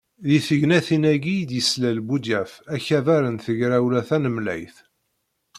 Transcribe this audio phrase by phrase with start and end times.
[0.27, 4.77] Deg tegnatin-agi i d-yeslal Buḍyaf akabar n Tegrawla Tanemlayt.